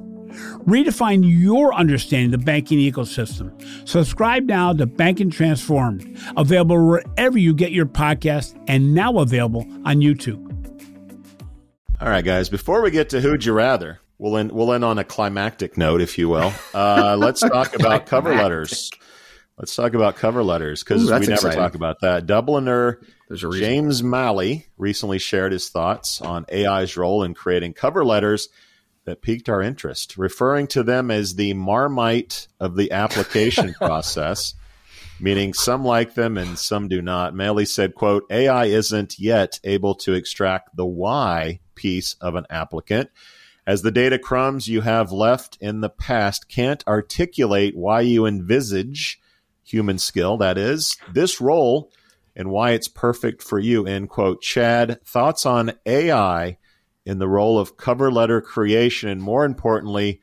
[0.65, 3.51] Redefine your understanding of the banking ecosystem.
[3.87, 9.97] Subscribe now to Banking Transformed, available wherever you get your podcast and now available on
[9.97, 10.47] YouTube.
[11.99, 14.99] All right, guys, before we get to Who'd You Rather, we'll end, we'll end on
[14.99, 16.53] a climactic note, if you will.
[16.73, 18.91] Uh, let's talk about cover letters.
[19.57, 21.59] Let's talk about cover letters because we never exciting.
[21.59, 22.25] talk about that.
[22.25, 22.97] Dubliner
[23.35, 28.49] James Malley recently shared his thoughts on AI's role in creating cover letters–
[29.05, 34.53] that piqued our interest, referring to them as the marmite of the application process,
[35.19, 37.33] meaning some like them and some do not.
[37.33, 43.09] Malley said, quote, AI isn't yet able to extract the why piece of an applicant,
[43.65, 49.19] as the data crumbs you have left in the past can't articulate why you envisage
[49.63, 51.91] human skill, that is, this role
[52.35, 54.41] and why it's perfect for you, end quote.
[54.41, 56.57] Chad, thoughts on AI
[57.05, 59.09] in the role of cover letter creation?
[59.09, 60.21] And more importantly,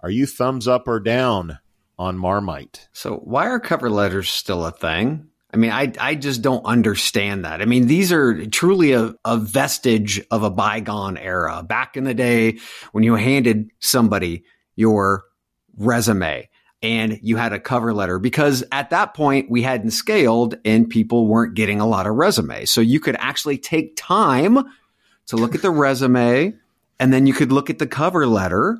[0.00, 1.58] are you thumbs up or down
[1.98, 2.88] on Marmite?
[2.92, 5.26] So, why are cover letters still a thing?
[5.52, 7.60] I mean, I, I just don't understand that.
[7.60, 11.62] I mean, these are truly a, a vestige of a bygone era.
[11.62, 12.58] Back in the day
[12.92, 14.44] when you handed somebody
[14.76, 15.24] your
[15.76, 16.48] resume
[16.82, 21.26] and you had a cover letter because at that point we hadn't scaled and people
[21.26, 22.70] weren't getting a lot of resumes.
[22.70, 24.58] So you could actually take time
[25.30, 26.54] to look at the resume
[26.98, 28.78] and then you could look at the cover letter.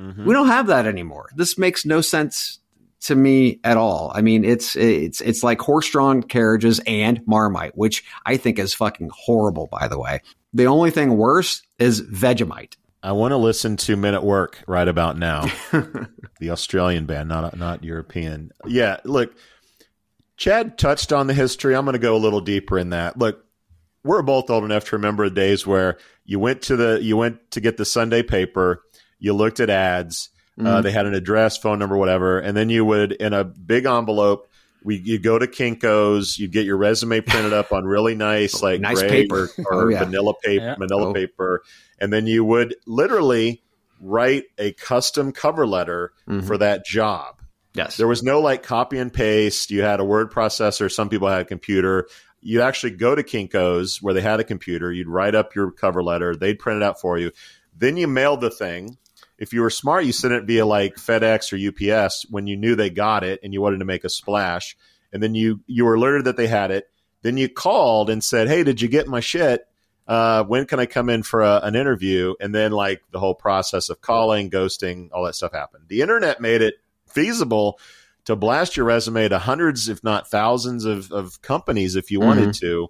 [0.00, 0.24] Mm-hmm.
[0.24, 1.28] We don't have that anymore.
[1.36, 2.60] This makes no sense
[3.00, 4.10] to me at all.
[4.14, 9.10] I mean, it's it's it's like horse-drawn carriages and Marmite, which I think is fucking
[9.12, 9.68] horrible.
[9.70, 12.74] By the way, the only thing worse is Vegemite.
[13.02, 15.42] I want to listen to Men at Work right about now,
[16.40, 18.50] the Australian band, not not European.
[18.66, 19.34] Yeah, look,
[20.36, 21.76] Chad touched on the history.
[21.76, 23.18] I'm going to go a little deeper in that.
[23.18, 23.44] Look,
[24.04, 27.50] we're both old enough to remember the days where you went to the you went
[27.52, 28.82] to get the Sunday paper,
[29.18, 30.66] you looked at ads, uh, mm-hmm.
[30.66, 33.86] uh, they had an address, phone number, whatever, and then you would in a big
[33.86, 34.48] envelope.
[34.82, 38.80] We you go to Kinkos, you get your resume printed up on really nice like
[38.80, 40.04] nice paper or, or oh, yeah.
[40.04, 40.74] vanilla paper, yeah.
[40.78, 41.14] manila oh.
[41.14, 41.62] paper,
[41.98, 43.62] and then you would literally
[44.00, 46.46] write a custom cover letter mm-hmm.
[46.46, 47.36] for that job.
[47.74, 47.96] Yes.
[47.96, 49.70] There was no like copy and paste.
[49.70, 50.90] You had a word processor.
[50.90, 52.08] Some people had a computer
[52.40, 54.92] you actually go to Kinko's where they had a computer.
[54.92, 56.36] You'd write up your cover letter.
[56.36, 57.32] They'd print it out for you.
[57.76, 58.98] Then you mailed the thing.
[59.38, 62.74] If you were smart, you sent it via like FedEx or UPS when you knew
[62.74, 64.76] they got it and you wanted to make a splash.
[65.12, 66.90] And then you you were alerted that they had it.
[67.22, 69.66] Then you called and said, "Hey, did you get my shit?"
[70.06, 72.34] Uh, when can I come in for a, an interview?
[72.40, 75.84] And then like the whole process of calling, ghosting, all that stuff happened.
[75.88, 76.74] The internet made it
[77.06, 77.78] feasible
[78.28, 82.50] to blast your resume to hundreds, if not thousands, of, of companies if you wanted
[82.50, 82.60] Mhm.
[82.60, 82.88] to,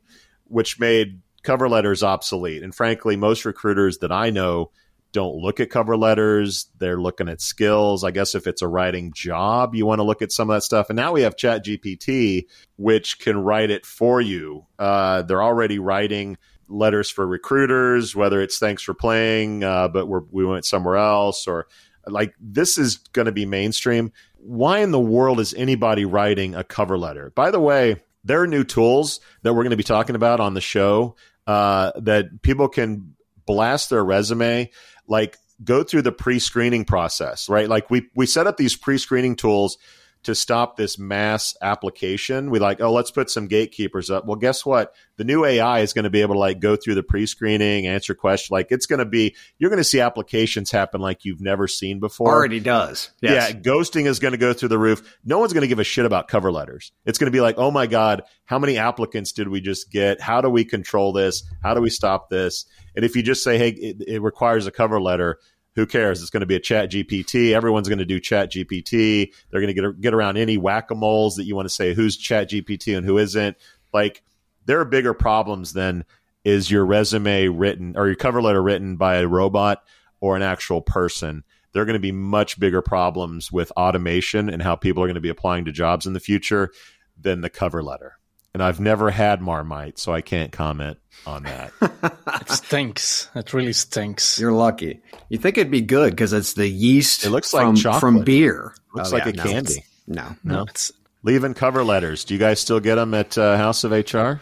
[0.49, 2.61] which made cover letters obsolete.
[2.65, 4.73] And frankly, most recruiters that I know
[5.13, 6.67] don't look at cover letters.
[6.81, 8.03] They're looking at skills.
[8.03, 10.65] I guess if it's a writing job, you want to look at some of that
[10.65, 10.91] stuff.
[10.91, 14.67] And now we have Chat GPT, which can write it for you.
[14.77, 16.37] Uh, they're already writing
[16.69, 21.47] letters for recruiters, whether it's thanks for playing, uh, but we're, we went somewhere else,
[21.47, 21.69] or
[22.09, 24.11] like this is going to be mainstream.
[24.39, 27.33] Why in the world is anybody writing a cover letter?
[27.35, 30.55] By the way, there are new tools that we're going to be talking about on
[30.55, 33.15] the show uh, that people can
[33.47, 34.71] blast their resume,
[35.07, 37.69] like go through the pre-screening process, right?
[37.69, 39.79] Like we we set up these pre-screening tools
[40.25, 42.51] to stop this mass application.
[42.51, 44.27] We like, oh, let's put some gatekeepers up.
[44.27, 44.93] Well, guess what?
[45.17, 48.15] The new AI is going to be able to like go through the pre-screening, answer
[48.15, 48.51] questions.
[48.51, 52.01] Like it's going to be, you're going to see applications happen like you've never seen
[52.01, 52.33] before.
[52.33, 53.11] Already does.
[53.21, 53.51] Yes.
[53.51, 55.19] Yeah, ghosting is going to go through the roof.
[55.25, 56.93] No one's going to give a shit about cover letters.
[57.05, 60.21] It's going to be like, oh my God, how many applicants did we just get?
[60.21, 61.45] How do we control this?
[61.63, 62.67] How do we stop this?
[62.95, 65.39] And if you just say, hey, it, it requires a cover letter,
[65.79, 66.21] who cares?
[66.21, 67.53] It's going to be a ChatGPT.
[67.53, 69.33] Everyone's going to do ChatGPT.
[69.51, 71.95] They're going to get, get around any whack a moles that you want to say
[71.95, 73.57] who's ChatGPT and who isn't.
[73.93, 74.23] Like,
[74.67, 76.05] there are bigger problems than
[76.45, 79.85] is your resume written or your cover letter written by a robot
[80.21, 84.63] or an actual person there are going to be much bigger problems with automation and
[84.63, 86.73] how people are going to be applying to jobs in the future
[87.17, 88.18] than the cover letter.
[88.55, 91.73] And I've never had Marmite, so I can't comment on that.
[92.41, 93.29] It stinks.
[93.35, 94.39] It really stinks.
[94.41, 95.01] You're lucky.
[95.29, 98.01] You think it'd be good because it's the yeast It looks like from, chocolate.
[98.01, 98.75] from beer.
[98.95, 99.73] Looks Oh, like yeah, a no, candy.
[99.73, 100.93] it's- No, No, it's
[101.25, 102.25] Lieven cover letters.
[102.25, 104.41] Do you guys still get them at uh, House of HR?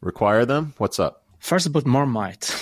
[0.00, 0.74] Require them?
[0.78, 1.22] What's up?
[1.44, 2.56] First about Marmite.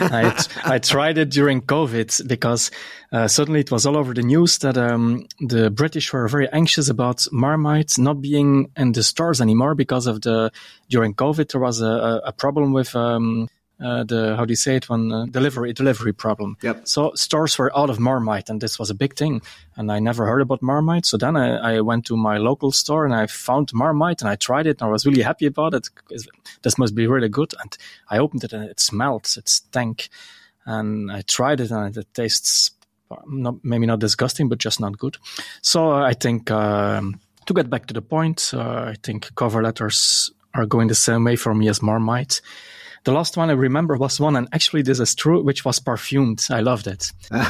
[0.00, 2.70] I, I tried it during COVID because
[3.12, 6.88] uh, suddenly it was all over the news that um, the British were very anxious
[6.88, 10.50] about Marmite not being in the stores anymore because of the
[10.88, 13.46] during COVID there was a, a problem with um,
[13.82, 16.56] uh, the how do you say it when uh, delivery delivery problem.
[16.62, 16.88] Yep.
[16.88, 19.42] So stores were out of Marmite, and this was a big thing.
[19.76, 21.04] And I never heard about Marmite.
[21.04, 24.36] So then I, I went to my local store and I found Marmite and I
[24.36, 25.88] tried it and I was really happy about it.
[26.62, 27.52] This must be really good.
[27.60, 27.76] And
[28.08, 29.28] I opened it and it smelled.
[29.36, 30.08] It stank.
[30.64, 32.70] And I tried it and it tastes
[33.26, 35.18] not, maybe not disgusting, but just not good.
[35.60, 40.30] So I think um, to get back to the point, uh, I think cover letters
[40.54, 42.40] are going the same way for me as Marmite.
[43.06, 46.44] The last one I remember was one, and actually this is true, which was perfumed.
[46.50, 47.12] I loved it.
[47.30, 47.46] I'm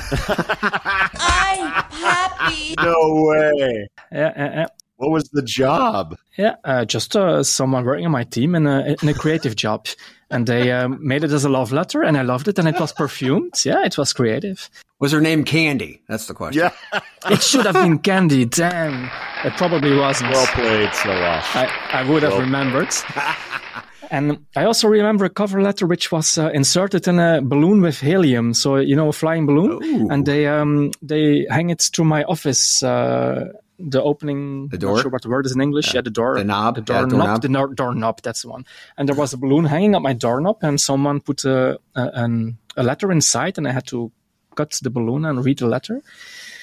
[1.92, 2.74] happy.
[2.78, 3.88] No way.
[4.12, 4.66] Yeah, yeah, yeah.
[4.96, 6.18] What was the job?
[6.36, 9.86] Yeah, uh, just uh, someone working on my team in a, in a creative job.
[10.30, 12.78] And they um, made it as a love letter, and I loved it, and it
[12.78, 13.54] was perfumed.
[13.64, 14.68] Yeah, it was creative.
[14.98, 16.02] Was her name Candy?
[16.06, 16.70] That's the question.
[16.92, 17.00] Yeah.
[17.30, 18.44] It should have been candy.
[18.44, 19.10] Damn.
[19.42, 20.32] It probably wasn't.
[20.32, 21.56] well played, Sowash.
[21.56, 22.94] I, I would have remembered.
[24.10, 28.00] And I also remember a cover letter which was uh, inserted in a balloon with
[28.00, 28.54] helium.
[28.54, 29.82] So, you know, a flying balloon.
[29.82, 30.08] Ooh.
[30.10, 35.00] And they, um, they hang it to my office, uh, the opening, The not door?
[35.02, 35.92] sure what the word is in English.
[35.94, 36.38] Yeah, the door.
[36.38, 36.76] The knob?
[36.76, 37.26] The Yeah, door doorknob.
[37.28, 37.42] knob.
[37.42, 38.22] The nor- doorknob.
[38.22, 38.64] That's the one.
[38.96, 42.58] And there was a balloon hanging up my doorknob and someone put a, a, an,
[42.76, 44.10] a letter inside and I had to
[44.54, 46.00] cut the balloon and read the letter.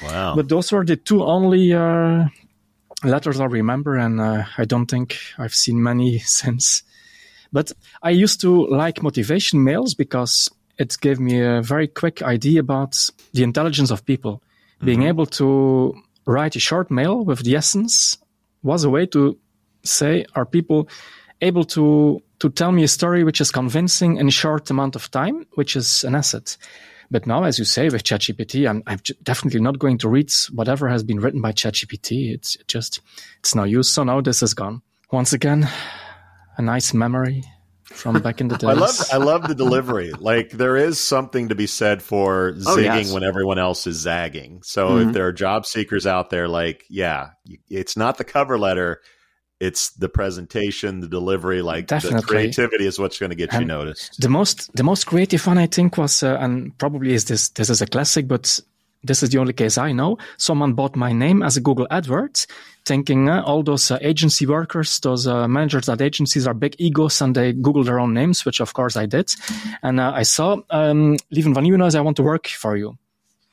[0.02, 0.36] Wow.
[0.36, 2.26] But those were the two only uh,
[3.04, 6.82] letters I remember, and uh, I don't think I've seen many since.
[7.54, 12.60] But I used to like motivation mails because it gave me a very quick idea
[12.60, 12.98] about
[13.32, 14.42] the intelligence of people.
[14.84, 15.10] Being mm-hmm.
[15.10, 15.94] able to
[16.26, 18.18] write a short mail with the essence
[18.64, 19.38] was a way to
[19.84, 20.90] say, are people
[21.42, 25.10] able to to tell me a story which is convincing in a short amount of
[25.12, 26.58] time, which is an asset.
[27.10, 30.90] But now, as you say, with ChatGPT, I'm, I'm definitely not going to read whatever
[30.90, 32.34] has been written by ChatGPT.
[32.34, 33.00] It's just,
[33.40, 33.90] it's no use.
[33.90, 34.82] So now this is gone.
[35.12, 35.70] Once again,
[36.58, 37.44] a nice memory
[37.86, 38.70] from back in the days.
[38.70, 40.12] I love I love the delivery.
[40.20, 43.12] Like there is something to be said for Oh, zigging yes.
[43.14, 44.62] when everyone else is zagging.
[44.64, 45.08] So Mhm.
[45.08, 47.32] if there are job seekers out there, like yeah,
[47.70, 49.02] it's not the cover letter,
[49.60, 51.62] it's the presentation, the delivery.
[51.62, 54.20] Like the creativity is what's going to get you noticed.
[54.22, 57.70] The most the most creative one I think was uh, and probably is this this
[57.70, 58.60] is a classic, but
[59.04, 60.18] this is the only case I know.
[60.38, 62.48] Someone bought my name as a Google AdWords,
[62.86, 67.22] thinking uh, all those uh, agency workers, those uh, managers at agencies are big egos
[67.22, 69.34] and they Google their own names, which of course I did.
[69.82, 72.98] And uh, I saw um, Lieven van Nieuwenhuis, I want to work for you.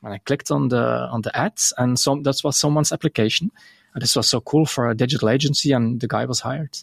[0.02, 3.50] And I clicked on the on the ads, and some that was someone's application.
[3.92, 6.78] And this was so cool for a digital agency, and the guy was hired.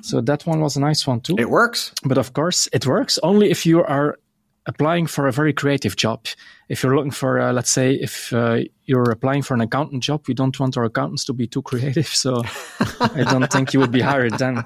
[0.00, 1.36] So that one was a nice one too.
[1.38, 1.92] It works.
[2.04, 4.18] But of course, it works only if you are
[4.66, 6.26] applying for a very creative job.
[6.68, 10.24] If you're looking for, uh, let's say, if uh, you're applying for an accountant job,
[10.28, 12.06] we don't want our accountants to be too creative.
[12.14, 12.42] So
[13.00, 14.64] I don't think you would be hired then.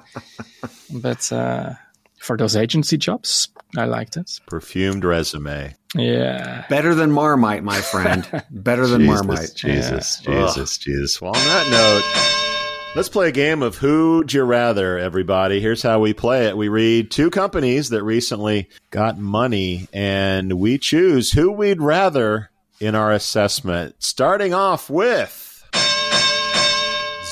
[0.91, 1.73] But uh,
[2.19, 4.39] for those agency jobs, I liked it.
[4.47, 5.75] Perfumed resume.
[5.95, 6.65] Yeah.
[6.69, 8.25] Better than Marmite, my friend.
[8.51, 9.53] Better than Jesus, Marmite.
[9.55, 10.45] Jesus, Yeah.
[10.47, 11.21] Jesus, Jesus.
[11.21, 12.46] Well, on that note,
[12.95, 15.59] let's play a game of Who'd You Rather, everybody.
[15.59, 16.57] Here's how we play it.
[16.57, 22.95] We read two companies that recently got money, and we choose who we'd rather in
[22.95, 23.95] our assessment.
[23.99, 25.63] Starting off with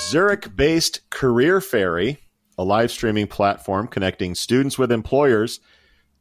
[0.10, 2.18] Zurich based CareerFairy,
[2.58, 5.60] a live streaming platform connecting students with employers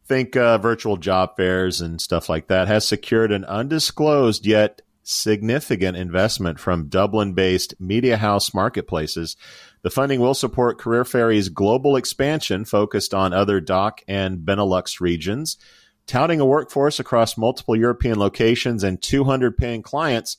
[0.07, 5.97] think uh, virtual job fairs and stuff like that, has secured an undisclosed yet significant
[5.97, 9.37] investment from Dublin based Mediahuis Marketplaces.
[9.83, 15.57] The funding will support CareerFairy's global expansion focused on other DACH and Benelux regions.
[16.07, 20.37] Touting a workforce across multiple European locations and 200 paying clients,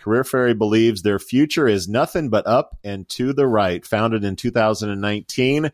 [0.00, 3.84] CareerFairy believes their future is nothing but up and to the right.
[3.84, 5.72] Founded in 2019,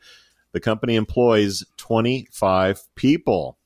[0.53, 3.59] the company employs 25 people.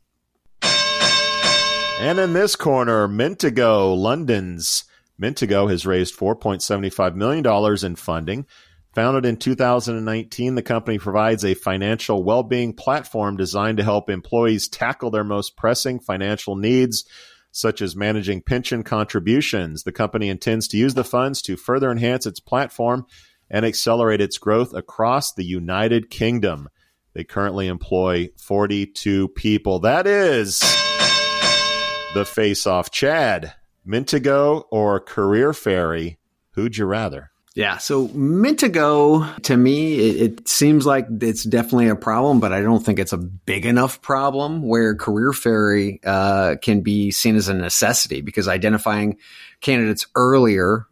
[2.00, 4.84] And in this corner, Mintago, London's
[5.20, 8.46] Mintago has raised $4.75 million in funding.
[8.94, 14.66] Founded in 2019, the company provides a financial well being platform designed to help employees
[14.66, 17.04] tackle their most pressing financial needs,
[17.52, 19.82] such as managing pension contributions.
[19.82, 23.04] The company intends to use the funds to further enhance its platform
[23.50, 26.70] and accelerate its growth across the United Kingdom.
[27.12, 29.80] They currently employ 42 people.
[29.80, 30.79] That is
[32.14, 32.90] the face off.
[32.90, 33.54] Chad,
[33.86, 36.18] Mintago or Career Fairy?
[36.52, 37.30] Who'd you rather?
[37.54, 42.62] Yeah, so Mintago to me, it, it, seems like it's definitely a problem, but I
[42.62, 47.48] don't think it's a big enough problem where Career Fairy uh, can be seen as
[47.48, 49.18] a necessity because identifying
[49.60, 50.86] candidates earlier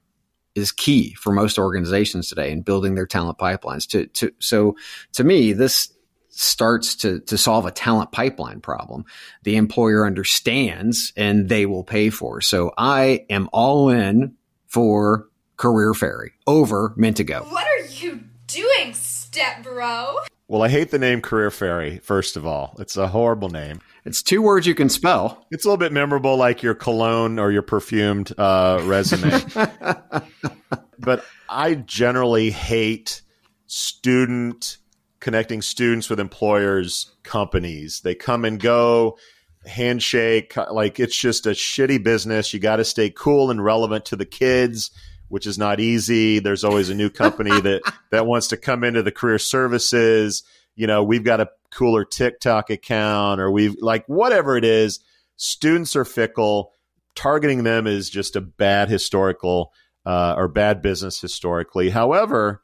[0.57, 3.89] is key for most organizations today in building their talent pipelines.
[3.91, 4.77] To, to so
[5.13, 5.93] to me, this
[6.39, 9.05] starts to to solve a talent pipeline problem.
[9.43, 12.41] The employer understands and they will pay for.
[12.41, 14.37] So I am all in
[14.67, 15.27] for
[15.57, 17.51] Career Fairy over Mintago.
[17.51, 20.19] What are you doing, step bro?
[20.47, 22.75] Well, I hate the name Career Fairy, first of all.
[22.79, 23.81] It's a horrible name.
[24.05, 25.45] It's two words you can spell.
[25.51, 29.43] It's a little bit memorable, like your cologne or your perfumed uh, resume.
[30.99, 33.21] but I generally hate
[33.67, 34.78] student
[35.21, 38.01] connecting students with employers companies.
[38.01, 39.19] They come and go,
[39.67, 42.55] handshake, like it's just a shitty business.
[42.55, 44.91] You got to stay cool and relevant to the kids
[45.29, 46.39] which is not easy.
[46.39, 50.43] There's always a new company that that wants to come into the career services.
[50.75, 55.01] You know, we've got a cooler TikTok account, or we've like whatever it is.
[55.37, 56.73] Students are fickle.
[57.15, 59.73] Targeting them is just a bad historical
[60.07, 61.91] uh, or bad business historically.
[61.91, 62.63] However,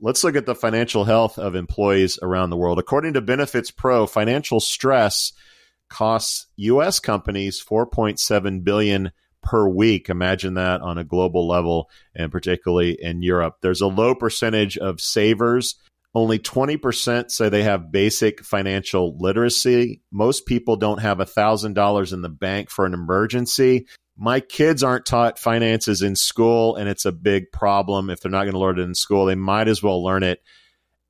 [0.00, 2.78] let's look at the financial health of employees around the world.
[2.78, 5.32] According to Benefits Pro, financial stress
[5.88, 7.00] costs U.S.
[7.00, 10.08] companies 4.7 billion per week.
[10.08, 13.56] Imagine that on a global level and particularly in Europe.
[13.62, 15.76] There's a low percentage of savers.
[16.14, 20.00] Only 20% say they have basic financial literacy.
[20.10, 23.86] Most people don't have $1,000 in the bank for an emergency.
[24.16, 28.10] My kids aren't taught finances in school, and it's a big problem.
[28.10, 30.42] If they're not going to learn it in school, they might as well learn it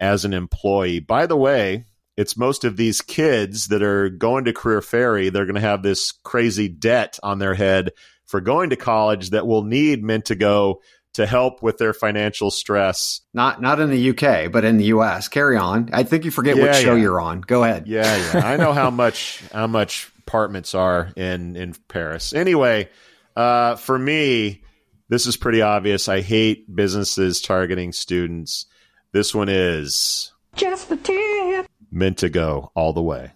[0.01, 1.01] as an employee.
[1.01, 1.85] By the way,
[2.17, 6.13] it's most of these kids that are going to CareerFairy, they're going to have this
[6.25, 7.93] crazy debt on their head
[8.25, 10.77] for going to college that will need Mintago
[11.15, 13.23] to help with their financial stress.
[13.33, 15.29] Not not in the UK, but in the US.
[15.29, 15.89] Carry on.
[15.93, 17.03] I think you forget Yeah, which show yeah.
[17.03, 17.41] you're on.
[17.41, 17.87] Go ahead.
[17.87, 18.47] Yeah, yeah.
[18.47, 22.33] I know how much how much apartments are in in Paris.
[22.33, 22.89] Anyway,
[23.37, 24.63] uh, for me,
[25.09, 26.09] this is pretty obvious.
[26.09, 28.67] I hate businesses targeting students.
[29.13, 31.67] This one is Just the tip.
[31.91, 33.33] Meant to go all the way.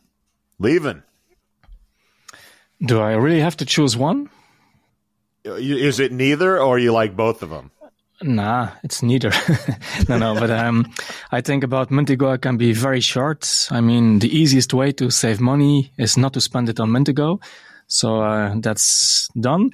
[0.59, 1.03] Lieven.
[2.83, 4.29] Do I really have to choose one?
[5.45, 7.71] Is it neither, or you like both of them?
[8.23, 9.33] Nah, it's neither.
[10.09, 10.93] no, no, but um,
[11.33, 13.69] I think about Mintago can be very short.
[13.71, 17.43] I mean, the easiest way to save money is not to spend it on Mintago.
[17.87, 19.71] So uh, that's done.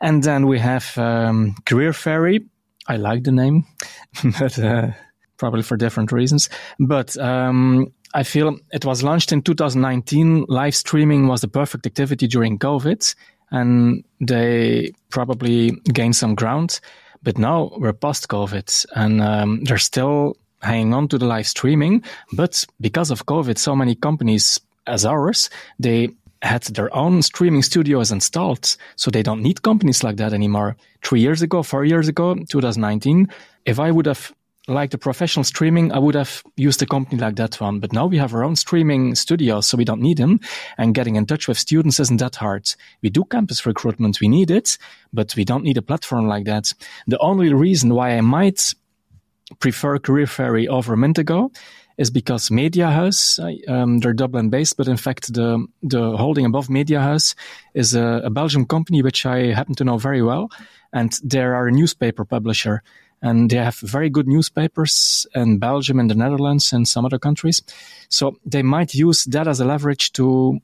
[0.00, 2.46] And then we have um, CareerFairy.
[2.88, 3.64] I like the name,
[4.38, 4.88] but uh,
[5.36, 6.48] probably for different reasons.
[6.80, 10.46] But um, I feel it was launched in 2019.
[10.48, 13.14] Live streaming was the perfect activity during COVID,
[13.50, 16.80] and they probably gained some ground.
[17.22, 22.02] But now we're past COVID, and um, there's still hanging on to the live streaming.
[22.32, 26.10] But because of COVID, so many companies as ours, they
[26.42, 28.76] had their own streaming studios installed.
[28.96, 30.76] So they don't need companies like that anymore.
[31.02, 33.28] Three years ago, four years ago, 2019,
[33.64, 34.32] if I would have
[34.68, 37.80] liked the professional streaming, I would have used a company like that one.
[37.80, 40.40] But now we have our own streaming studio, so we don't need them.
[40.76, 42.68] And getting in touch with students isn't that hard.
[43.02, 44.20] We do campus recruitment.
[44.20, 44.78] We need it,
[45.12, 46.72] but we don't need a platform like that.
[47.06, 48.74] The only reason why I might
[49.60, 51.50] prefer Career Fairy over Mintago
[51.96, 57.34] is because Mediahuis, um, they're Dublin based, but in fact, the, the holding above Mediahuis
[57.74, 60.50] is a, a Belgian company, which I happen to know very well.
[60.92, 62.82] And they are a newspaper publisher
[63.22, 67.62] and they have very good newspapers in Belgium and the Netherlands and some other countries.
[68.08, 70.60] So they might use that as a leverage to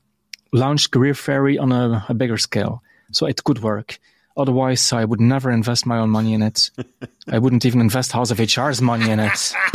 [0.52, 2.82] launch Career Fairy on a, a bigger scale.
[3.12, 3.98] So it could work.
[4.36, 6.70] Otherwise, I would never invest my own money in it.
[7.28, 9.52] I wouldn't even invest House of HR's money in it.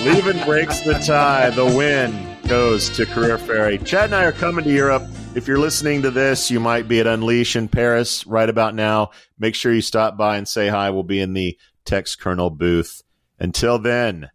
[0.00, 1.50] Lieven breaks the tie.
[1.50, 3.78] The win goes to Career Fairy.
[3.78, 5.04] Chad and I are coming to Europe.
[5.34, 9.10] If you're listening to this, you might be at Unleash in Paris right about now.
[9.36, 10.90] Make sure you stop by and say hi.
[10.90, 13.02] We'll be in the Textkernel booth.
[13.40, 14.30] Until then,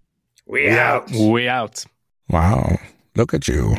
[0.46, 1.10] we out.
[1.12, 1.86] We out.
[2.30, 2.80] Wow.
[3.16, 3.78] Look at you.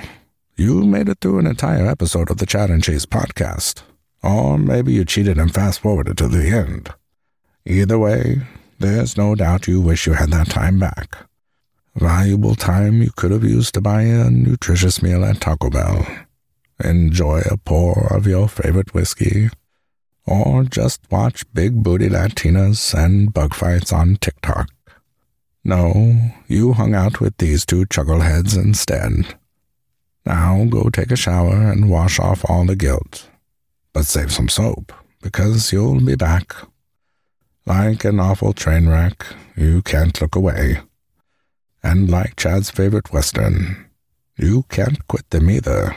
[0.56, 3.82] You made it through an entire episode of the Chad and Cheese podcast.
[4.22, 6.88] Or maybe you cheated and fast forwarded to the end.
[7.66, 8.40] Either way,
[8.78, 11.26] there's no doubt you wish you had that time back.
[11.94, 16.06] Valuable time you could have used to buy a nutritious meal at Taco Bell,
[16.84, 19.48] enjoy a pour of your favorite whiskey,
[20.26, 24.68] or just watch big booty Latinas and bug fights on TikTok.
[25.64, 29.34] No, you hung out with these two chuckleheads instead.
[30.24, 33.28] Now go take a shower and wash off all the guilt.
[33.92, 36.54] But save some soap, because you'll be back.
[37.66, 39.26] Like an awful train wreck,
[39.56, 40.80] you can't look away.
[41.82, 43.86] And like Chad's favorite Western,
[44.36, 45.96] you can't quit them either.